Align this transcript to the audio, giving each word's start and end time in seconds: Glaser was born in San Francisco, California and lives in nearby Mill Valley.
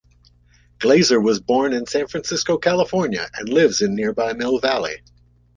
Glaser 0.79 1.21
was 1.21 1.39
born 1.39 1.73
in 1.73 1.85
San 1.85 2.07
Francisco, 2.07 2.57
California 2.57 3.29
and 3.35 3.47
lives 3.49 3.83
in 3.83 3.93
nearby 3.93 4.33
Mill 4.33 4.57
Valley. 4.57 4.99